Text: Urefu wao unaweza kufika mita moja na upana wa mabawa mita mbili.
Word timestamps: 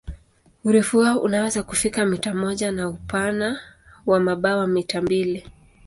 Urefu 0.63 0.97
wao 0.97 1.19
unaweza 1.19 1.63
kufika 1.63 2.05
mita 2.05 2.33
moja 2.33 2.71
na 2.71 2.89
upana 2.89 3.59
wa 4.05 4.19
mabawa 4.19 4.67
mita 4.67 5.01
mbili. 5.01 5.45